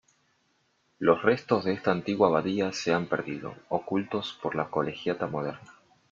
Los 0.97 1.21
restos 1.21 1.63
de 1.63 1.73
esta 1.73 1.91
antigua 1.91 2.27
abadía 2.27 2.71
se 2.71 2.91
han 2.91 3.05
perdido, 3.05 3.53
ocultos 3.69 4.35
por 4.41 4.55
la 4.55 4.67
colegiata 4.71 5.27
moderna. 5.27 5.71